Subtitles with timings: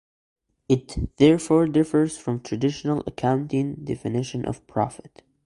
[0.67, 5.21] It therefore differs from traditional accounting definitions of profit.